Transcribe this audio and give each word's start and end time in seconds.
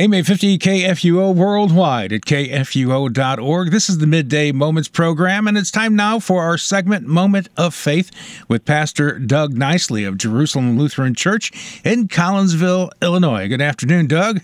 AM 0.00 0.14
850 0.14 0.58
KFUO 0.60 1.34
worldwide 1.34 2.10
at 2.10 2.22
kfuo.org. 2.22 3.70
This 3.70 3.90
is 3.90 3.98
the 3.98 4.06
Midday 4.06 4.50
Moments 4.50 4.88
program, 4.88 5.46
and 5.46 5.58
it's 5.58 5.70
time 5.70 5.94
now 5.94 6.18
for 6.18 6.42
our 6.42 6.56
segment 6.56 7.06
Moment 7.06 7.50
of 7.58 7.74
Faith 7.74 8.10
with 8.48 8.64
Pastor 8.64 9.18
Doug 9.18 9.52
Nicely 9.52 10.04
of 10.04 10.16
Jerusalem 10.16 10.78
Lutheran 10.78 11.14
Church 11.14 11.82
in 11.84 12.08
Collinsville, 12.08 12.88
Illinois. 13.02 13.46
Good 13.46 13.60
afternoon, 13.60 14.06
Doug. 14.06 14.40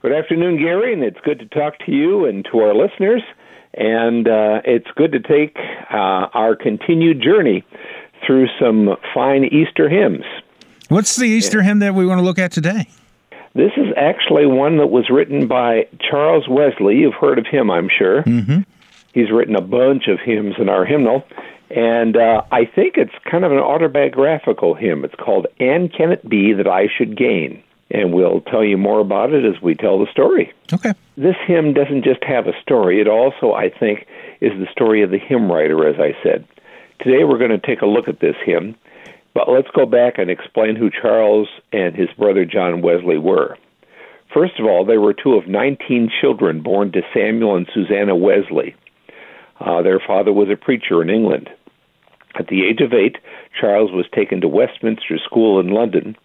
Good 0.00 0.12
afternoon, 0.12 0.56
Gary, 0.56 0.94
and 0.94 1.02
it's 1.02 1.20
good 1.22 1.38
to 1.40 1.46
talk 1.48 1.78
to 1.84 1.92
you 1.92 2.24
and 2.24 2.42
to 2.50 2.60
our 2.60 2.74
listeners. 2.74 3.20
And 3.74 4.26
uh, 4.26 4.62
it's 4.64 4.88
good 4.96 5.12
to 5.12 5.20
take 5.20 5.58
uh, 5.92 6.32
our 6.32 6.56
continued 6.56 7.20
journey 7.20 7.62
through 8.26 8.46
some 8.58 8.96
fine 9.12 9.44
Easter 9.44 9.90
hymns. 9.90 10.24
What's 10.88 11.14
the 11.16 11.26
Easter 11.26 11.60
hymn 11.60 11.80
that 11.80 11.94
we 11.94 12.06
want 12.06 12.20
to 12.20 12.24
look 12.24 12.38
at 12.38 12.52
today? 12.52 12.88
This 13.54 13.72
is 13.76 13.86
actually 13.96 14.46
one 14.46 14.76
that 14.78 14.88
was 14.88 15.10
written 15.10 15.48
by 15.48 15.88
Charles 16.00 16.46
Wesley. 16.48 16.96
You've 16.96 17.14
heard 17.14 17.38
of 17.38 17.46
him, 17.46 17.70
I'm 17.70 17.88
sure. 17.88 18.22
Mm-hmm. 18.22 18.60
He's 19.12 19.30
written 19.30 19.56
a 19.56 19.60
bunch 19.60 20.06
of 20.06 20.20
hymns 20.20 20.54
in 20.58 20.68
our 20.68 20.84
hymnal, 20.84 21.24
and 21.70 22.16
uh, 22.16 22.42
I 22.52 22.66
think 22.66 22.96
it's 22.96 23.14
kind 23.28 23.44
of 23.44 23.52
an 23.52 23.58
autobiographical 23.58 24.74
hymn. 24.74 25.04
It's 25.04 25.14
called 25.14 25.46
And 25.58 25.92
Can 25.92 26.12
It 26.12 26.28
Be 26.28 26.52
That 26.52 26.68
I 26.68 26.88
Should 26.96 27.16
Gain? 27.16 27.62
And 27.90 28.12
we'll 28.12 28.42
tell 28.42 28.62
you 28.62 28.76
more 28.76 29.00
about 29.00 29.32
it 29.32 29.44
as 29.46 29.60
we 29.62 29.74
tell 29.74 29.98
the 29.98 30.10
story. 30.12 30.52
Okay. 30.72 30.92
This 31.16 31.36
hymn 31.46 31.72
doesn't 31.72 32.04
just 32.04 32.22
have 32.22 32.46
a 32.46 32.52
story, 32.60 33.00
it 33.00 33.08
also, 33.08 33.54
I 33.54 33.70
think, 33.70 34.06
is 34.40 34.52
the 34.58 34.68
story 34.70 35.02
of 35.02 35.10
the 35.10 35.18
hymn 35.18 35.50
writer, 35.50 35.88
as 35.88 35.98
I 35.98 36.14
said. 36.22 36.46
Today 37.00 37.24
we're 37.24 37.38
going 37.38 37.58
to 37.58 37.58
take 37.58 37.80
a 37.80 37.86
look 37.86 38.08
at 38.08 38.20
this 38.20 38.36
hymn 38.44 38.76
but 39.34 39.48
let's 39.48 39.68
go 39.74 39.86
back 39.86 40.18
and 40.18 40.30
explain 40.30 40.76
who 40.76 40.90
Charles 40.90 41.48
and 41.72 41.94
his 41.94 42.08
brother 42.18 42.44
John 42.44 42.82
Wesley 42.82 43.18
were. 43.18 43.56
First 44.32 44.58
of 44.58 44.66
all, 44.66 44.84
they 44.84 44.98
were 44.98 45.14
two 45.14 45.34
of 45.34 45.48
19 45.48 46.10
children 46.20 46.60
born 46.60 46.92
to 46.92 47.02
Samuel 47.14 47.56
and 47.56 47.68
Susanna 47.72 48.14
Wesley. 48.14 48.74
Uh, 49.60 49.82
their 49.82 50.00
father 50.06 50.32
was 50.32 50.48
a 50.50 50.56
preacher 50.56 51.02
in 51.02 51.10
England. 51.10 51.48
At 52.38 52.48
the 52.48 52.64
age 52.64 52.80
of 52.80 52.92
eight, 52.92 53.16
Charles 53.58 53.90
was 53.90 54.06
taken 54.14 54.40
to 54.40 54.48
Westminster 54.48 55.18
School 55.24 55.58
in 55.58 55.68
London. 55.68 56.16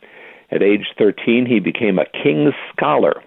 At 0.52 0.62
age 0.62 0.86
13, 0.98 1.46
he 1.46 1.60
became 1.60 1.98
a 1.98 2.06
King's 2.06 2.54
Scholar. 2.72 3.24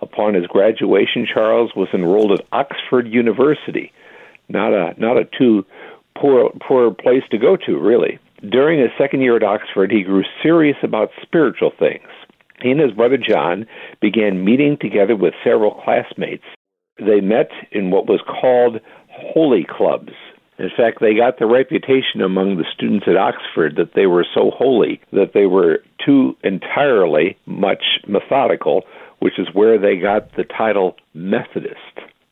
Upon 0.00 0.34
his 0.34 0.46
graduation, 0.46 1.26
Charles 1.26 1.74
was 1.74 1.88
enrolled 1.92 2.32
at 2.32 2.46
Oxford 2.52 3.08
University. 3.08 3.92
Not 4.48 4.72
a 4.72 4.94
not 4.98 5.16
a 5.16 5.24
too 5.24 5.64
poor 6.16 6.50
poor 6.66 6.90
place 6.90 7.22
to 7.30 7.38
go 7.38 7.56
to, 7.56 7.78
really. 7.78 8.18
During 8.48 8.80
his 8.80 8.90
second 8.96 9.20
year 9.20 9.36
at 9.36 9.42
Oxford, 9.42 9.90
he 9.90 10.02
grew 10.02 10.24
serious 10.42 10.76
about 10.82 11.10
spiritual 11.22 11.72
things. 11.78 12.08
He 12.62 12.70
and 12.70 12.80
his 12.80 12.92
brother 12.92 13.18
John 13.18 13.66
began 14.00 14.44
meeting 14.44 14.78
together 14.80 15.16
with 15.16 15.34
several 15.44 15.72
classmates. 15.72 16.44
They 16.98 17.20
met 17.20 17.50
in 17.70 17.90
what 17.90 18.06
was 18.06 18.20
called 18.26 18.80
holy 19.10 19.66
clubs. 19.68 20.12
In 20.58 20.70
fact, 20.76 20.98
they 21.00 21.14
got 21.14 21.38
the 21.38 21.46
reputation 21.46 22.20
among 22.20 22.56
the 22.56 22.66
students 22.74 23.06
at 23.08 23.16
Oxford 23.16 23.76
that 23.76 23.94
they 23.94 24.06
were 24.06 24.26
so 24.34 24.50
holy 24.50 25.00
that 25.12 25.32
they 25.32 25.46
were 25.46 25.78
too 26.04 26.36
entirely 26.44 27.38
much 27.46 27.82
methodical, 28.06 28.82
which 29.20 29.38
is 29.38 29.48
where 29.54 29.78
they 29.78 29.96
got 29.96 30.36
the 30.36 30.44
title 30.44 30.96
Methodist. 31.14 31.76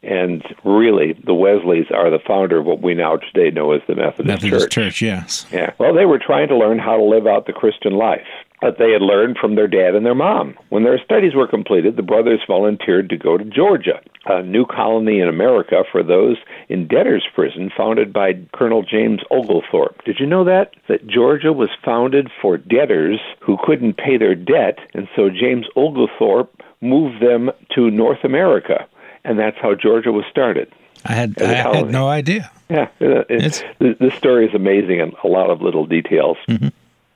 And 0.02 0.44
really, 0.64 1.14
the 1.24 1.34
Wesleys 1.34 1.86
are 1.92 2.08
the 2.08 2.20
founder 2.24 2.58
of 2.58 2.66
what 2.66 2.80
we 2.80 2.94
now 2.94 3.16
today 3.16 3.50
know 3.50 3.72
as 3.72 3.82
the 3.88 3.96
Methodist, 3.96 4.27
Methodist 4.27 4.64
Church. 4.66 4.72
Church, 4.72 5.02
yes. 5.02 5.46
Yeah. 5.50 5.72
Well, 5.78 5.92
they 5.92 6.06
were 6.06 6.20
trying 6.20 6.48
to 6.48 6.56
learn 6.56 6.78
how 6.78 6.96
to 6.96 7.02
live 7.02 7.27
out 7.27 7.46
the 7.46 7.52
Christian 7.52 7.94
life 7.94 8.26
that 8.62 8.78
they 8.78 8.91
had 8.91 9.02
learned 9.02 9.38
from 9.38 9.54
their 9.54 9.69
dad 9.69 9.94
and 9.94 10.04
their 10.04 10.14
mom. 10.14 10.56
When 10.69 10.82
their 10.82 10.98
studies 11.04 11.34
were 11.34 11.46
completed, 11.46 11.96
the 11.96 12.02
brothers 12.02 12.41
volunteered 12.46 13.08
to 13.10 13.16
go 13.16 13.38
to 13.38 13.44
Georgia, 13.44 14.00
a 14.26 14.42
new 14.42 14.66
colony 14.66 15.20
in 15.20 15.28
America 15.28 15.84
for 15.91 16.02
those 16.02 16.36
in 16.69 16.88
debtor's 16.88 17.26
prison 17.34 17.70
founded 17.76 18.12
by 18.12 18.32
Colonel 18.52 18.82
James 18.82 19.20
Oglethorpe. 19.30 20.04
Did 20.04 20.19
you 20.19 20.26
know 20.26 20.44
that? 20.44 20.75
That 20.88 21.06
Georgia 21.06 21.53
was 21.53 21.70
founded 21.84 22.31
for 22.42 22.56
debtors 22.56 23.20
who 23.41 23.56
couldn't 23.64 23.97
pay 23.97 24.16
their 24.16 24.34
debt, 24.34 24.78
and 24.94 25.08
so 25.14 25.28
James 25.31 25.66
Oglethorpe 25.76 26.62
moved 26.81 27.22
them 27.22 27.50
to 27.75 27.91
North 27.91 28.25
America 28.25 28.87
and 29.25 29.39
that's 29.39 29.56
how 29.61 29.75
Georgia 29.75 30.12
was 30.12 30.25
started. 30.31 30.73
I 31.05 31.12
had 31.12 31.41
I 31.41 31.55
had 31.55 31.91
no 31.91 32.09
idea. 32.09 32.51
Yeah, 32.69 32.89
it, 33.01 33.65
this 33.79 34.15
story 34.15 34.47
is 34.47 34.55
amazing 34.55 35.01
and 35.01 35.15
a 35.25 35.29
lot 35.29 35.51
of 35.51 35.62
little 35.62 35.87
details. 35.87 36.37
Mm-hmm. 36.49 36.69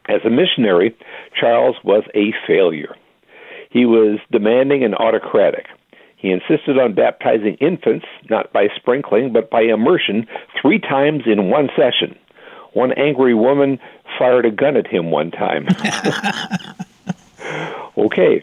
As 0.09 0.21
a 0.25 0.31
missionary, 0.31 0.97
Charles 1.39 1.77
was 1.85 2.05
a 2.15 2.33
failure. 2.47 2.97
He 3.71 3.87
was 3.87 4.19
demanding 4.31 4.85
and 4.85 4.95
autocratic. 4.95 5.67
He 6.17 6.31
insisted 6.31 6.79
on 6.79 6.95
baptizing 6.95 7.57
infants, 7.57 8.07
not 8.31 8.53
by 8.53 8.69
sprinkling, 8.77 9.33
but 9.33 9.51
by 9.51 9.63
immersion, 9.63 10.27
three 10.61 10.79
times 10.79 11.25
in 11.27 11.51
one 11.51 11.69
session. 11.77 12.17
One 12.75 12.93
angry 12.93 13.35
woman 13.35 13.81
fired 14.19 14.47
a 14.47 14.51
gun 14.51 14.77
at 14.77 14.87
him 14.87 15.11
one 15.11 15.31
time. 15.31 15.67
okay, 17.99 18.43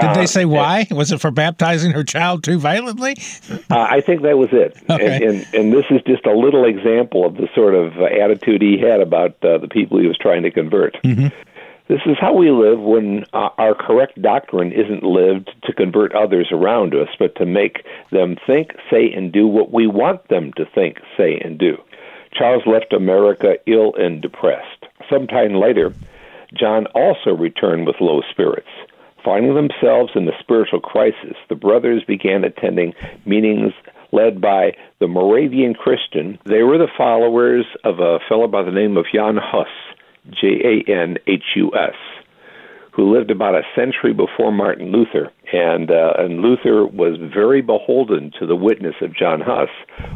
did 0.00 0.14
they 0.14 0.24
uh, 0.24 0.26
say 0.26 0.44
why? 0.44 0.86
Was 0.90 1.12
it 1.12 1.20
for 1.20 1.30
baptizing 1.30 1.92
her 1.92 2.04
child 2.04 2.44
too 2.44 2.58
violently? 2.58 3.16
uh, 3.70 3.86
I 3.90 4.00
think 4.00 4.22
that 4.22 4.38
was 4.38 4.48
it. 4.52 4.76
Okay. 4.88 5.16
And, 5.16 5.24
and, 5.24 5.54
and 5.54 5.72
this 5.72 5.84
is 5.90 6.00
just 6.06 6.26
a 6.26 6.32
little 6.32 6.64
example 6.64 7.24
of 7.24 7.36
the 7.36 7.48
sort 7.54 7.74
of 7.74 7.98
uh, 7.98 8.04
attitude 8.04 8.62
he 8.62 8.78
had 8.78 9.00
about 9.00 9.40
the 9.40 9.68
people 9.70 9.98
he 9.98 10.06
was 10.06 10.18
trying 10.18 10.42
to 10.42 10.50
convert. 10.50 10.96
Mm-hmm. 11.02 11.28
This 11.90 12.02
is 12.06 12.16
how 12.20 12.32
we 12.32 12.52
live 12.52 12.78
when 12.78 13.24
uh, 13.32 13.48
our 13.58 13.74
correct 13.74 14.22
doctrine 14.22 14.70
isn't 14.70 15.02
lived 15.02 15.50
to 15.64 15.72
convert 15.72 16.14
others 16.14 16.48
around 16.52 16.94
us, 16.94 17.08
but 17.18 17.34
to 17.34 17.44
make 17.44 17.84
them 18.12 18.36
think, 18.46 18.70
say, 18.88 19.10
and 19.12 19.32
do 19.32 19.48
what 19.48 19.72
we 19.72 19.88
want 19.88 20.28
them 20.28 20.52
to 20.52 20.64
think, 20.66 20.98
say, 21.16 21.40
and 21.40 21.58
do. 21.58 21.76
Charles 22.32 22.62
left 22.64 22.92
America 22.92 23.56
ill 23.66 23.92
and 23.96 24.22
depressed. 24.22 24.86
Sometime 25.10 25.54
later, 25.54 25.92
John 26.54 26.86
also 26.94 27.30
returned 27.30 27.88
with 27.88 27.96
low 28.00 28.20
spirits. 28.30 28.68
Finding 29.24 29.54
themselves 29.54 30.12
in 30.14 30.26
a 30.28 30.38
spiritual 30.40 30.80
crisis, 30.80 31.36
the 31.48 31.54
brothers 31.54 32.02
began 32.06 32.44
attending 32.44 32.94
meetings 33.26 33.72
led 34.12 34.40
by 34.40 34.72
the 34.98 35.08
Moravian 35.08 35.74
Christian. 35.74 36.38
They 36.46 36.62
were 36.62 36.78
the 36.78 36.88
followers 36.96 37.66
of 37.84 38.00
a 38.00 38.18
fellow 38.28 38.48
by 38.48 38.62
the 38.62 38.72
name 38.72 38.96
of 38.96 39.06
Jan 39.12 39.36
Hus, 39.40 39.68
J 40.30 40.48
A 40.64 40.90
N 40.90 41.16
H 41.26 41.44
U 41.56 41.70
S, 41.74 41.94
who 42.92 43.14
lived 43.14 43.30
about 43.30 43.54
a 43.54 43.62
century 43.74 44.12
before 44.12 44.52
Martin 44.52 44.90
Luther. 44.90 45.30
And, 45.52 45.90
uh, 45.90 46.14
and 46.18 46.40
Luther 46.40 46.86
was 46.86 47.18
very 47.34 47.60
beholden 47.60 48.32
to 48.38 48.46
the 48.46 48.56
witness 48.56 48.94
of 49.00 49.16
John 49.16 49.40
Huss, 49.40 49.70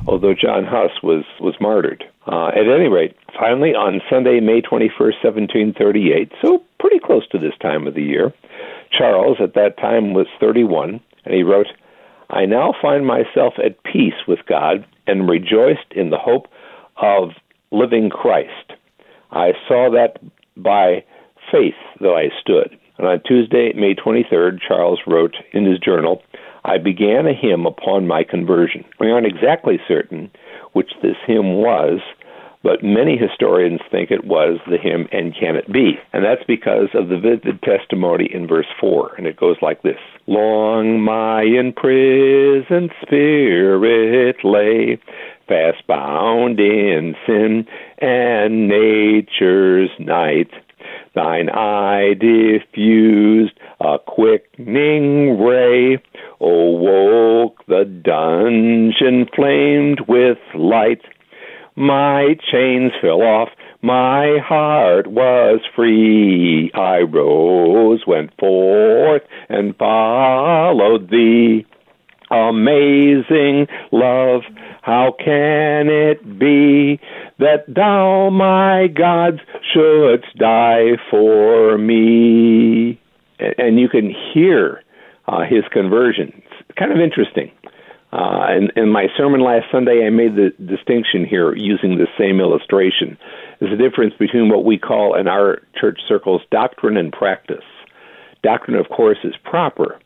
although 0.07 0.35
John 0.35 0.65
Huss 0.65 1.03
was, 1.03 1.25
was 1.41 1.55
martyred. 1.61 2.05
Uh, 2.27 2.49
at 2.49 2.69
any 2.69 2.89
rate, 2.89 3.17
finally 3.39 3.75
on 3.75 4.01
Sunday, 4.09 4.41
May 4.41 4.63
21st, 4.63 5.23
1738, 5.23 6.33
so 6.41 6.63
pretty 6.79 6.99
close 6.99 7.27
to 7.29 7.39
this 7.39 7.53
time 7.61 7.87
of 7.87 7.95
the 7.95 8.03
year, 8.03 8.33
Charles, 8.91 9.39
at 9.41 9.55
that 9.55 9.79
time, 9.79 10.15
was 10.15 10.27
31, 10.41 11.01
and 11.25 11.35
he 11.35 11.43
wrote, 11.43 11.69
I 12.31 12.47
now 12.47 12.75
find 12.81 13.07
myself 13.07 13.55
at 13.65 13.83
peace 13.85 14.27
with 14.27 14.41
God 14.49 14.87
and 15.07 15.29
rejoiced 15.29 15.93
in 15.95 16.11
the 16.11 16.19
hope 16.19 16.49
of 16.97 17.31
living 17.71 18.11
Christ. 18.11 18.73
I 19.31 19.53
saw 19.69 19.91
that 19.91 20.19
by 20.57 21.05
faith, 21.51 21.75
though 22.01 22.17
I 22.17 22.31
stood. 22.41 22.79
And 22.99 23.07
on 23.07 23.21
Tuesday, 23.27 23.73
May 23.75 23.95
23rd, 23.95 24.61
Charles 24.67 25.01
wrote 25.07 25.35
in 25.53 25.65
his 25.65 25.79
journal, 25.79 26.23
I 26.65 26.79
began 26.79 27.27
a 27.27 27.35
hymn 27.35 27.67
upon 27.67 28.07
my 28.07 28.25
conversion. 28.25 28.85
We 28.99 29.11
aren't 29.11 29.27
exactly 29.27 29.79
certain 29.87 30.31
which 30.73 30.93
this 31.03 31.17
hymn 31.27 31.55
was, 31.55 32.01
but 32.65 32.83
many 32.83 33.19
historians 33.19 33.81
think 33.91 34.11
it 34.11 34.25
was 34.25 34.59
the 34.69 34.79
hymn 34.79 35.07
And 35.13 35.35
Can 35.39 35.55
It 35.55 35.71
Be? 35.71 35.99
And 36.15 36.25
that's 36.25 36.43
because 36.49 36.89
of 36.95 37.09
the 37.09 37.19
vivid 37.19 37.61
testimony 37.63 38.27
in 38.33 38.49
verse 38.49 38.67
4. 38.81 39.17
And 39.17 39.27
it 39.27 39.37
goes 39.37 39.57
like 39.61 39.83
this 39.83 39.99
Long 40.27 41.01
my 41.03 41.43
imprisoned 41.43 42.91
spirit 43.03 44.37
lay, 44.43 44.99
fast 45.47 45.87
bound 45.87 46.59
in 46.59 47.15
sin 47.27 47.67
and 47.99 48.67
nature's 48.67 49.91
night. 49.99 50.51
Thine 51.15 51.51
eye 51.51 52.15
diffused 52.15 53.53
a 53.79 53.99
quickening 53.99 55.39
ray, 55.39 56.03
awoke 56.41 57.65
the 57.69 57.85
dungeon 57.85 59.27
flamed 59.35 60.01
with 60.09 60.39
light 60.55 61.03
my 61.77 62.37
chains 62.51 62.93
fell 63.01 63.23
off, 63.23 63.49
my 63.83 64.39
heart 64.39 65.07
was 65.07 65.61
free. 65.77 66.71
I 66.75 67.01
rose, 67.01 68.07
went 68.07 68.31
forth, 68.39 69.23
and 69.49 69.77
followed 69.77 71.11
thee. 71.11 71.67
Amazing 72.31 73.67
love, 73.93 74.43
how 74.83 75.15
can 75.23 75.89
it 75.89 76.39
be 76.39 76.99
that 77.39 77.67
thou, 77.69 78.31
my 78.31 78.87
God, 78.87 79.41
shouldst 79.73 80.35
die 80.39 80.97
for 81.11 81.77
me? 81.77 82.99
And 83.39 83.79
you 83.79 83.89
can 83.89 84.15
hear 84.33 84.83
uh, 85.29 85.43
his 85.45 85.65
conversion. 85.71 86.43
It's 86.69 86.79
kind 86.79 86.93
of 86.93 86.99
interesting. 86.99 87.51
Uh, 88.15 88.47
in, 88.57 88.71
in 88.77 88.89
my 88.91 89.09
sermon 89.17 89.41
last 89.41 89.67
Sunday, 89.73 90.07
I 90.07 90.11
made 90.11 90.37
the 90.37 90.51
distinction 90.65 91.27
here 91.27 91.53
using 91.53 91.99
the 91.99 92.07
same 92.17 92.39
illustration. 92.39 93.19
There's 93.59 93.73
a 93.73 93.77
difference 93.77 94.15
between 94.17 94.49
what 94.49 94.65
we 94.65 94.79
call 94.79 95.17
in 95.19 95.27
our 95.27 95.63
church 95.75 95.99
circles 96.07 96.41
doctrine 96.53 96.97
and 96.97 97.13
practice. 97.13 97.65
Doctrine, 98.45 98.77
of 98.77 98.89
course, 98.89 99.19
is 99.25 99.35
proper, 99.43 99.99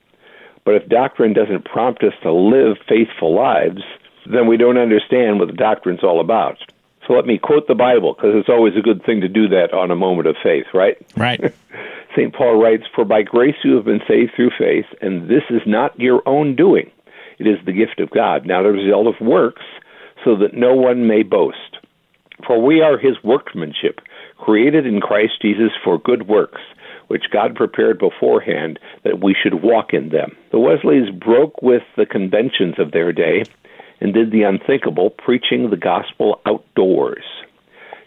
but 0.64 0.74
if 0.74 0.88
doctrine 0.88 1.34
doesn't 1.34 1.66
prompt 1.66 2.02
us 2.02 2.14
to 2.22 2.32
live 2.32 2.78
faithful 2.88 3.34
lives, 3.34 3.82
then 4.24 4.46
we 4.46 4.56
don't 4.56 4.78
understand 4.78 5.38
what 5.38 5.48
the 5.48 5.54
doctrine's 5.54 6.02
all 6.02 6.20
about. 6.20 6.56
So 7.06 7.12
let 7.12 7.26
me 7.26 7.36
quote 7.36 7.68
the 7.68 7.74
Bible, 7.74 8.14
because 8.14 8.32
it's 8.34 8.48
always 8.48 8.74
a 8.76 8.82
good 8.82 9.04
thing 9.04 9.20
to 9.20 9.28
do 9.28 9.48
that 9.48 9.74
on 9.74 9.90
a 9.90 9.96
moment 9.96 10.28
of 10.28 10.36
faith, 10.42 10.66
right? 10.72 10.96
Right. 11.14 11.54
St. 12.16 12.34
Paul 12.34 12.62
writes, 12.62 12.84
For 12.94 13.04
by 13.04 13.22
grace 13.22 13.56
you 13.64 13.76
have 13.76 13.84
been 13.84 14.00
saved 14.08 14.32
through 14.34 14.50
faith, 14.58 14.86
and 15.02 15.28
this 15.28 15.44
is 15.50 15.60
not 15.66 15.98
your 16.00 16.22
own 16.26 16.56
doing. 16.56 16.90
It 17.38 17.46
is 17.46 17.58
the 17.64 17.72
gift 17.72 18.00
of 18.00 18.10
God, 18.10 18.46
not 18.46 18.66
a 18.66 18.72
result 18.72 19.06
of 19.06 19.26
works, 19.26 19.62
so 20.24 20.36
that 20.36 20.54
no 20.54 20.74
one 20.74 21.06
may 21.06 21.22
boast. 21.22 21.78
For 22.46 22.60
we 22.60 22.80
are 22.80 22.98
his 22.98 23.22
workmanship, 23.22 24.00
created 24.36 24.86
in 24.86 25.00
Christ 25.00 25.42
Jesus 25.42 25.72
for 25.82 25.98
good 25.98 26.28
works, 26.28 26.60
which 27.08 27.30
God 27.32 27.54
prepared 27.56 27.98
beforehand 27.98 28.78
that 29.02 29.22
we 29.22 29.34
should 29.34 29.62
walk 29.62 29.92
in 29.92 30.10
them. 30.10 30.36
The 30.50 30.58
Wesleys 30.58 31.10
broke 31.10 31.62
with 31.62 31.82
the 31.96 32.06
conventions 32.06 32.78
of 32.78 32.92
their 32.92 33.12
day 33.12 33.44
and 34.00 34.14
did 34.14 34.30
the 34.30 34.42
unthinkable, 34.42 35.10
preaching 35.10 35.70
the 35.70 35.76
gospel 35.76 36.40
outdoors. 36.46 37.24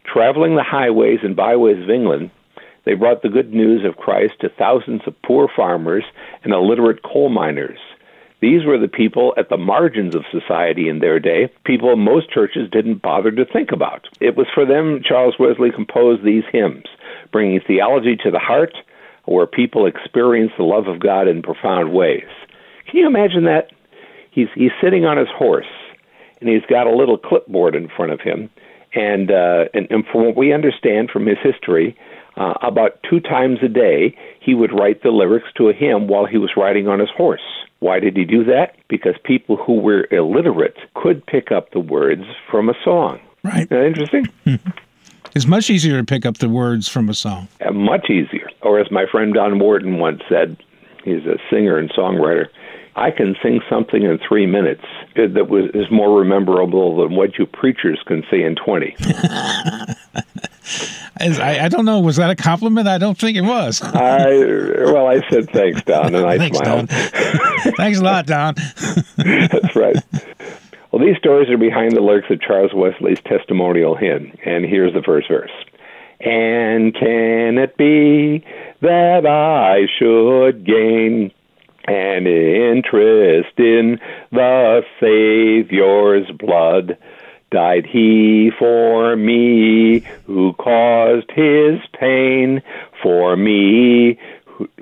Traveling 0.05 0.55
the 0.55 0.63
highways 0.63 1.19
and 1.23 1.35
byways 1.35 1.83
of 1.83 1.89
England, 1.89 2.31
they 2.85 2.95
brought 2.95 3.21
the 3.21 3.29
good 3.29 3.53
news 3.53 3.85
of 3.85 3.97
Christ 3.97 4.33
to 4.39 4.49
thousands 4.49 5.01
of 5.05 5.21
poor 5.21 5.49
farmers 5.53 6.03
and 6.43 6.53
illiterate 6.53 7.03
coal 7.03 7.29
miners. 7.29 7.79
These 8.41 8.65
were 8.65 8.79
the 8.79 8.87
people 8.87 9.33
at 9.37 9.49
the 9.49 9.57
margins 9.57 10.15
of 10.15 10.25
society 10.31 10.89
in 10.89 10.99
their 10.99 11.19
day, 11.19 11.51
people 11.63 11.95
most 11.95 12.31
churches 12.31 12.69
didn't 12.71 13.01
bother 13.01 13.29
to 13.31 13.45
think 13.45 13.71
about. 13.71 14.07
It 14.19 14.35
was 14.35 14.47
for 14.53 14.65
them 14.65 15.01
Charles 15.07 15.35
Wesley 15.39 15.69
composed 15.69 16.23
these 16.23 16.43
hymns, 16.51 16.85
bringing 17.31 17.59
theology 17.65 18.15
to 18.23 18.31
the 18.31 18.39
heart, 18.39 18.73
where 19.25 19.45
people 19.45 19.85
experience 19.85 20.51
the 20.57 20.63
love 20.63 20.87
of 20.87 20.99
God 20.99 21.27
in 21.27 21.43
profound 21.43 21.93
ways. 21.93 22.27
Can 22.87 22.99
you 22.99 23.07
imagine 23.07 23.45
that? 23.45 23.71
He's 24.31 24.47
he's 24.55 24.71
sitting 24.81 25.05
on 25.05 25.17
his 25.17 25.27
horse, 25.29 25.71
and 26.39 26.49
he's 26.49 26.65
got 26.67 26.87
a 26.87 26.95
little 26.95 27.17
clipboard 27.17 27.75
in 27.75 27.89
front 27.95 28.11
of 28.11 28.21
him, 28.21 28.49
and 28.95 29.29
uh, 29.29 29.65
and, 29.75 29.85
and 29.91 30.03
from 30.11 30.25
what 30.25 30.35
we 30.35 30.51
understand 30.51 31.11
from 31.11 31.27
his 31.27 31.37
history, 31.43 31.95
uh, 32.41 32.53
about 32.61 32.99
two 33.07 33.19
times 33.19 33.59
a 33.63 33.67
day 33.67 34.15
he 34.39 34.53
would 34.53 34.71
write 34.71 35.03
the 35.03 35.09
lyrics 35.09 35.47
to 35.57 35.69
a 35.69 35.73
hymn 35.73 36.07
while 36.07 36.25
he 36.25 36.37
was 36.37 36.51
riding 36.57 36.87
on 36.87 36.99
his 36.99 37.09
horse. 37.15 37.41
Why 37.79 37.99
did 37.99 38.15
he 38.15 38.25
do 38.25 38.43
that? 38.45 38.75
Because 38.87 39.15
people 39.23 39.57
who 39.57 39.79
were 39.79 40.07
illiterate 40.11 40.77
could 40.95 41.25
pick 41.25 41.51
up 41.51 41.71
the 41.71 41.79
words 41.79 42.23
from 42.49 42.69
a 42.69 42.73
song. 42.83 43.19
Right. 43.43 43.63
Isn't 43.63 43.69
that 43.69 43.85
interesting? 43.85 44.25
It's 45.33 45.47
much 45.47 45.69
easier 45.69 45.97
to 45.97 46.03
pick 46.03 46.25
up 46.25 46.39
the 46.39 46.49
words 46.49 46.89
from 46.89 47.07
a 47.07 47.13
song. 47.13 47.47
Uh, 47.65 47.71
much 47.71 48.09
easier. 48.09 48.49
Or 48.63 48.81
as 48.81 48.91
my 48.91 49.05
friend 49.09 49.33
Don 49.33 49.59
Wharton 49.59 49.97
once 49.97 50.21
said, 50.27 50.57
he's 51.05 51.25
a 51.25 51.37
singer 51.49 51.77
and 51.77 51.89
songwriter. 51.91 52.47
I 52.97 53.11
can 53.11 53.35
sing 53.41 53.61
something 53.69 54.03
in 54.03 54.19
three 54.27 54.45
minutes 54.45 54.83
that 55.15 55.47
was 55.47 55.71
is 55.73 55.89
more 55.89 56.25
memorable 56.25 56.97
than 56.97 57.15
what 57.15 57.39
you 57.39 57.45
preachers 57.45 58.01
can 58.05 58.23
say 58.29 58.43
in 58.43 58.55
twenty. 61.21 61.39
I, 61.39 61.65
I, 61.65 61.69
don't 61.69 61.85
know. 61.85 61.99
Was 61.99 62.17
that 62.17 62.29
a 62.29 62.35
compliment? 62.35 62.87
I 62.87 62.97
don't 62.97 63.17
think 63.17 63.37
it 63.37 63.41
was. 63.41 63.81
I 63.83 64.27
well, 64.27 65.07
I 65.07 65.21
said 65.29 65.49
thanks, 65.51 65.81
Don, 65.83 66.15
and 66.15 66.25
I 66.25 66.37
thanks, 66.37 66.57
smiled. 66.57 66.87
Don. 66.87 66.97
thanks 67.77 67.99
a 67.99 68.03
lot, 68.03 68.25
Don. 68.25 68.55
That's 69.17 69.75
right. 69.75 69.97
Well, 70.91 71.05
these 71.05 71.17
stories 71.17 71.49
are 71.49 71.57
behind 71.57 71.95
the 71.95 72.01
lyrics 72.01 72.29
of 72.29 72.41
Charles 72.41 72.73
Wesley's 72.73 73.21
testimonial 73.21 73.95
hymn, 73.95 74.33
and 74.45 74.65
here's 74.65 74.93
the 74.93 75.01
first 75.01 75.27
verse. 75.29 75.51
And 76.19 76.93
can 76.93 77.57
it 77.57 77.77
be 77.77 78.45
that 78.81 79.25
I 79.25 79.87
should 79.97 80.65
gain 80.65 81.31
an 81.87 82.27
interest 82.27 83.57
in 83.57 83.99
the 84.31 84.81
Savior's 84.99 86.29
blood? 86.37 86.97
Died 87.51 87.85
he 87.85 88.49
for 88.57 89.17
me 89.17 89.99
who 90.25 90.53
caused 90.53 91.29
his 91.31 91.79
pain, 91.99 92.61
for 93.03 93.35
me 93.35 94.17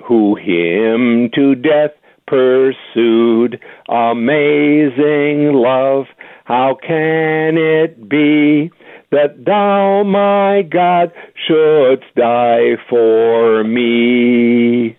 who, 0.05 0.35
him 0.35 1.31
to 1.33 1.55
death 1.55 1.91
pursued. 2.27 3.59
Amazing 3.89 5.53
love, 5.53 6.05
how 6.45 6.77
can 6.79 7.57
it 7.57 8.07
be 8.07 8.71
that 9.11 9.43
thou, 9.43 10.03
my 10.03 10.61
God, 10.61 11.11
shouldst 11.47 12.13
die 12.15 12.75
for 12.87 13.63
me? 13.63 14.95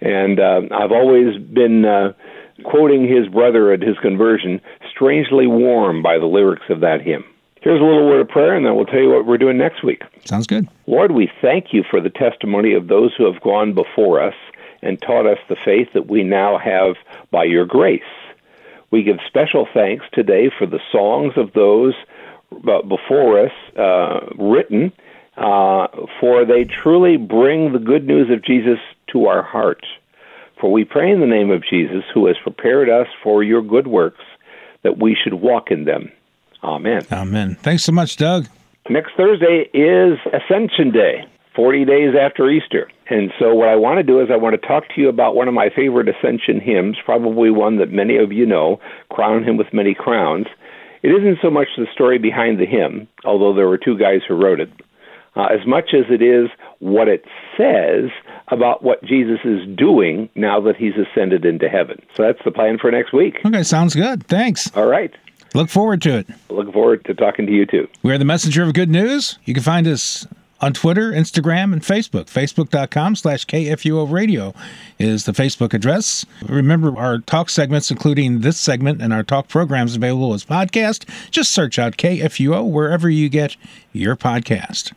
And 0.00 0.40
uh, 0.40 0.62
I've 0.72 0.90
always 0.90 1.38
been 1.38 1.84
uh, 1.84 2.12
quoting 2.64 3.06
his 3.08 3.28
brother 3.28 3.72
at 3.72 3.82
his 3.82 3.96
conversion, 4.02 4.60
strangely 5.00 5.46
warm 5.46 6.02
by 6.02 6.18
the 6.18 6.26
lyrics 6.26 6.68
of 6.68 6.80
that 6.80 7.00
hymn. 7.00 7.24
Here's 7.62 7.80
a 7.80 7.84
little 7.84 8.06
word 8.06 8.20
of 8.20 8.28
prayer, 8.28 8.54
and 8.54 8.66
then 8.66 8.76
we'll 8.76 8.84
tell 8.84 9.00
you 9.00 9.08
what 9.08 9.24
we're 9.24 9.38
doing 9.38 9.56
next 9.56 9.82
week. 9.82 10.02
Sounds 10.26 10.46
good. 10.46 10.68
Lord, 10.86 11.12
we 11.12 11.30
thank 11.40 11.72
you 11.72 11.82
for 11.90 12.02
the 12.02 12.10
testimony 12.10 12.74
of 12.74 12.88
those 12.88 13.14
who 13.16 13.24
have 13.30 13.40
gone 13.40 13.72
before 13.72 14.22
us 14.22 14.34
and 14.82 15.00
taught 15.00 15.26
us 15.26 15.38
the 15.48 15.56
faith 15.56 15.88
that 15.94 16.06
we 16.06 16.22
now 16.22 16.58
have 16.58 16.96
by 17.30 17.44
your 17.44 17.64
grace. 17.64 18.02
We 18.90 19.02
give 19.02 19.16
special 19.26 19.66
thanks 19.72 20.04
today 20.12 20.50
for 20.58 20.66
the 20.66 20.80
songs 20.92 21.32
of 21.36 21.52
those 21.54 21.94
uh, 22.68 22.82
before 22.82 23.46
us 23.46 23.52
uh, 23.78 24.20
written, 24.38 24.92
uh, 25.38 25.88
for 26.18 26.44
they 26.44 26.64
truly 26.64 27.16
bring 27.16 27.72
the 27.72 27.78
good 27.78 28.06
news 28.06 28.30
of 28.30 28.44
Jesus 28.44 28.78
to 29.12 29.26
our 29.26 29.42
hearts. 29.42 29.86
For 30.60 30.70
we 30.70 30.84
pray 30.84 31.10
in 31.10 31.20
the 31.20 31.26
name 31.26 31.50
of 31.50 31.64
Jesus, 31.64 32.04
who 32.12 32.26
has 32.26 32.36
prepared 32.42 32.90
us 32.90 33.06
for 33.22 33.42
your 33.42 33.62
good 33.62 33.86
works, 33.86 34.20
that 34.82 34.98
we 34.98 35.16
should 35.20 35.34
walk 35.34 35.70
in 35.70 35.84
them. 35.84 36.10
Amen. 36.62 37.06
Amen. 37.12 37.56
Thanks 37.62 37.84
so 37.84 37.92
much, 37.92 38.16
Doug. 38.16 38.46
Next 38.88 39.12
Thursday 39.16 39.68
is 39.72 40.18
Ascension 40.32 40.90
Day, 40.90 41.24
40 41.54 41.84
days 41.84 42.14
after 42.20 42.50
Easter. 42.50 42.90
And 43.08 43.32
so, 43.38 43.54
what 43.54 43.68
I 43.68 43.76
want 43.76 43.98
to 43.98 44.02
do 44.02 44.20
is, 44.20 44.30
I 44.30 44.36
want 44.36 44.60
to 44.60 44.66
talk 44.66 44.84
to 44.94 45.00
you 45.00 45.08
about 45.08 45.34
one 45.34 45.48
of 45.48 45.54
my 45.54 45.68
favorite 45.74 46.08
Ascension 46.08 46.60
hymns, 46.60 46.96
probably 47.04 47.50
one 47.50 47.78
that 47.78 47.92
many 47.92 48.16
of 48.16 48.32
you 48.32 48.46
know, 48.46 48.80
Crown 49.10 49.44
Him 49.44 49.56
with 49.56 49.72
Many 49.72 49.94
Crowns. 49.94 50.46
It 51.02 51.08
isn't 51.08 51.38
so 51.40 51.50
much 51.50 51.68
the 51.76 51.86
story 51.92 52.18
behind 52.18 52.60
the 52.60 52.66
hymn, 52.66 53.08
although 53.24 53.54
there 53.54 53.68
were 53.68 53.78
two 53.78 53.98
guys 53.98 54.20
who 54.26 54.34
wrote 54.34 54.60
it, 54.60 54.70
uh, 55.36 55.44
as 55.44 55.66
much 55.66 55.94
as 55.94 56.04
it 56.10 56.22
is 56.22 56.48
what 56.78 57.08
it 57.08 57.24
says 57.56 58.10
about 58.48 58.82
what 58.82 59.04
Jesus 59.04 59.38
is 59.44 59.66
doing 59.76 60.28
now 60.34 60.60
that 60.60 60.76
he's 60.76 60.94
ascended 60.94 61.44
into 61.44 61.68
heaven. 61.68 62.00
So 62.16 62.22
that's 62.24 62.42
the 62.44 62.50
plan 62.50 62.78
for 62.78 62.90
next 62.90 63.12
week. 63.12 63.38
Okay, 63.44 63.62
sounds 63.62 63.94
good. 63.94 64.26
Thanks. 64.26 64.74
All 64.76 64.86
right. 64.86 65.12
Look 65.54 65.68
forward 65.68 66.02
to 66.02 66.18
it. 66.18 66.28
Look 66.48 66.72
forward 66.72 67.04
to 67.06 67.14
talking 67.14 67.46
to 67.46 67.52
you 67.52 67.66
too. 67.66 67.88
We 68.02 68.12
are 68.12 68.18
the 68.18 68.24
messenger 68.24 68.62
of 68.62 68.72
good 68.72 68.90
news. 68.90 69.38
You 69.44 69.54
can 69.54 69.62
find 69.62 69.86
us 69.86 70.26
on 70.60 70.72
Twitter, 70.72 71.10
Instagram, 71.10 71.72
and 71.72 71.82
Facebook. 71.82 72.26
Facebook.com 72.26 73.16
slash 73.16 73.46
KFUO 73.46 74.10
radio 74.10 74.54
is 74.98 75.24
the 75.24 75.32
Facebook 75.32 75.74
address. 75.74 76.24
Remember 76.46 76.96
our 76.96 77.18
talk 77.18 77.50
segments, 77.50 77.90
including 77.90 78.40
this 78.40 78.60
segment 78.60 79.00
and 79.02 79.12
our 79.12 79.22
talk 79.22 79.48
programs 79.48 79.96
available 79.96 80.34
as 80.34 80.44
podcast. 80.44 81.08
Just 81.30 81.50
search 81.50 81.78
out 81.78 81.96
KFUO 81.96 82.70
wherever 82.70 83.08
you 83.08 83.28
get 83.28 83.56
your 83.92 84.16
podcast. 84.16 84.92